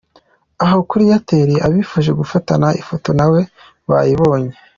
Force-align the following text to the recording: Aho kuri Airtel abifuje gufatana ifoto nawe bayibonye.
Aho 0.63 0.77
kuri 0.89 1.03
Airtel 1.07 1.51
abifuje 1.67 2.11
gufatana 2.19 2.67
ifoto 2.81 3.09
nawe 3.19 3.39
bayibonye. 3.89 4.51